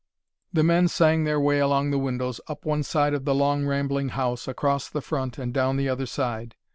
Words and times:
The 0.51 0.63
men 0.63 0.87
sang 0.87 1.25
their 1.25 1.39
way 1.39 1.59
along 1.59 1.91
the 1.91 1.99
windows, 1.99 2.41
up 2.47 2.65
one 2.65 2.81
side 2.81 3.13
of 3.13 3.23
the 3.23 3.35
long, 3.35 3.67
rambling 3.67 4.09
house, 4.09 4.47
across 4.47 4.89
the 4.89 4.99
front, 4.99 5.37
and 5.37 5.53
down 5.53 5.77
the 5.77 5.89
other 5.89 6.07
side. 6.07 6.55